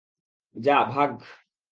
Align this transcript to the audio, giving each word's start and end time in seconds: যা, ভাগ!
যা, 0.55 0.77
ভাগ! 0.83 1.11